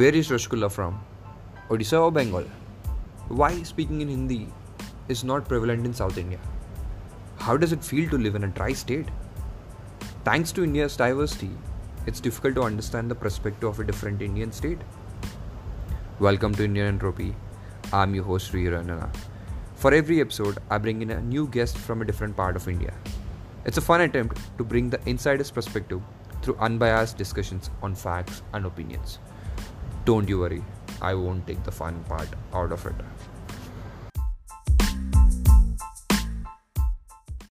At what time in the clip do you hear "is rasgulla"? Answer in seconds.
0.14-0.70